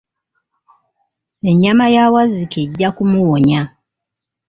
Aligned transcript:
Ennyama 1.49 1.85
ya 1.95 2.05
Wazzike 2.13 2.59
ejja 2.65 2.89
kumuwonya. 2.95 3.61